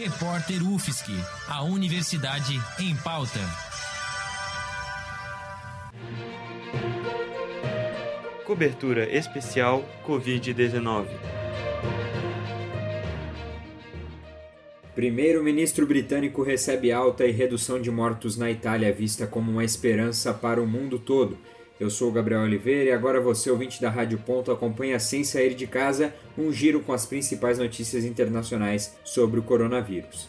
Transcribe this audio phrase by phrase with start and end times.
[0.00, 1.10] Repórter UFSC,
[1.48, 3.40] a Universidade em Pauta.
[8.46, 11.08] Cobertura especial Covid-19.
[14.94, 20.62] Primeiro-ministro britânico recebe alta e redução de mortos na Itália vista como uma esperança para
[20.62, 21.36] o mundo todo.
[21.80, 25.54] Eu sou o Gabriel Oliveira e agora você, ouvinte da Rádio Ponto, acompanha sem sair
[25.54, 30.28] de casa um giro com as principais notícias internacionais sobre o coronavírus.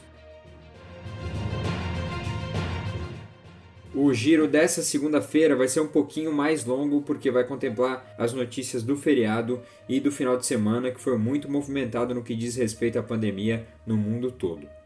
[3.96, 8.84] O giro dessa segunda-feira vai ser um pouquinho mais longo porque vai contemplar as notícias
[8.84, 13.00] do feriado e do final de semana que foi muito movimentado no que diz respeito
[13.00, 14.79] à pandemia no mundo todo.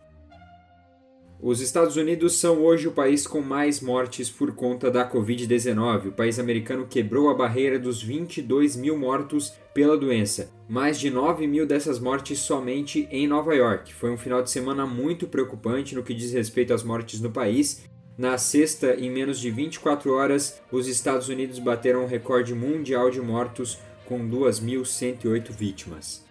[1.46, 6.08] Os Estados Unidos são hoje o país com mais mortes por conta da Covid-19.
[6.08, 10.54] O país americano quebrou a barreira dos 22 mil mortos pela doença.
[10.70, 13.94] Mais de 9 mil dessas mortes somente em Nova York.
[13.94, 17.84] Foi um final de semana muito preocupante no que diz respeito às mortes no país.
[18.18, 23.20] Na sexta, em menos de 24 horas, os Estados Unidos bateram um recorde mundial de
[23.20, 26.23] mortos com 2.108 vítimas.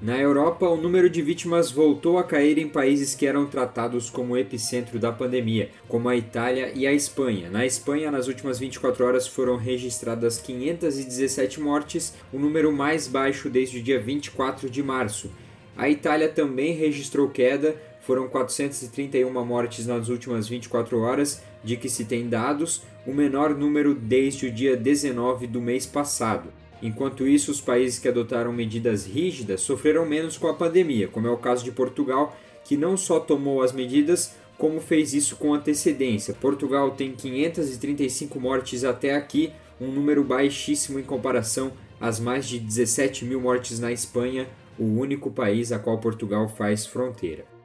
[0.00, 4.36] Na Europa, o número de vítimas voltou a cair em países que eram tratados como
[4.36, 7.50] epicentro da pandemia, como a Itália e a Espanha.
[7.50, 13.80] Na Espanha, nas últimas 24 horas foram registradas 517 mortes, o número mais baixo desde
[13.80, 15.32] o dia 24 de março.
[15.76, 22.04] A Itália também registrou queda, foram 431 mortes nas últimas 24 horas, de que se
[22.04, 26.52] tem dados, o menor número desde o dia 19 do mês passado.
[26.82, 31.30] Enquanto isso, os países que adotaram medidas rígidas sofreram menos com a pandemia, como é
[31.30, 36.34] o caso de Portugal, que não só tomou as medidas, como fez isso com antecedência.
[36.34, 43.24] Portugal tem 535 mortes até aqui, um número baixíssimo em comparação às mais de 17
[43.24, 44.46] mil mortes na Espanha,
[44.78, 47.57] o único país a qual Portugal faz fronteira.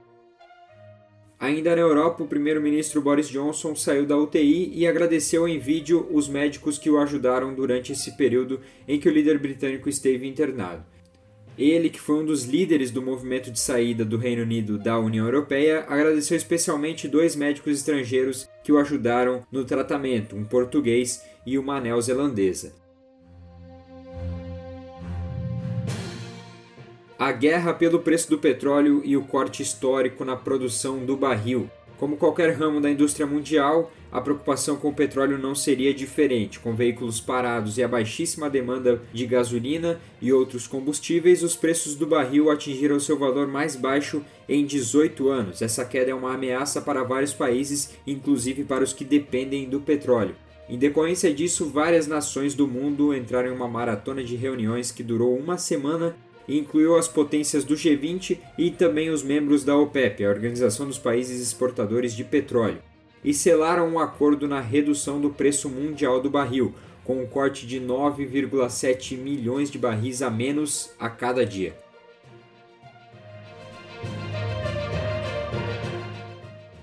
[1.44, 6.30] Ainda na Europa, o primeiro-ministro Boris Johnson saiu da UTI e agradeceu em vídeo os
[6.30, 10.86] médicos que o ajudaram durante esse período em que o líder britânico esteve internado.
[11.58, 15.26] Ele, que foi um dos líderes do movimento de saída do Reino Unido da União
[15.26, 21.82] Europeia, agradeceu especialmente dois médicos estrangeiros que o ajudaram no tratamento, um português e uma
[21.82, 22.83] neozelandesa.
[27.26, 31.70] A guerra pelo preço do petróleo e o corte histórico na produção do barril.
[31.98, 36.60] Como qualquer ramo da indústria mundial, a preocupação com o petróleo não seria diferente.
[36.60, 42.06] Com veículos parados e a baixíssima demanda de gasolina e outros combustíveis, os preços do
[42.06, 45.62] barril atingiram seu valor mais baixo em 18 anos.
[45.62, 50.36] Essa queda é uma ameaça para vários países, inclusive para os que dependem do petróleo.
[50.68, 55.38] Em decorrência disso, várias nações do mundo entraram em uma maratona de reuniões que durou
[55.38, 56.14] uma semana
[56.48, 61.42] incluiu as potências do G20 e também os membros da OPEP, a Organização dos Países
[61.42, 62.80] Exportadores de Petróleo,
[63.24, 66.74] e selaram um acordo na redução do preço mundial do barril,
[67.04, 71.76] com um corte de 9,7 milhões de barris a menos a cada dia.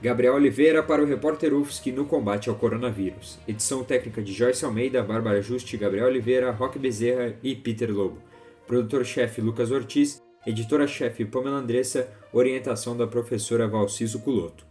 [0.03, 3.39] Gabriel Oliveira para o repórter UFSC no combate ao coronavírus.
[3.47, 8.17] Edição técnica de Joyce Almeida, Bárbara Juste, Gabriel Oliveira, Roque Bezerra e Peter Lobo
[8.71, 14.70] produtor-chefe Lucas Ortiz, editora-chefe Pamela Andressa, orientação da professora Valciso Culoto.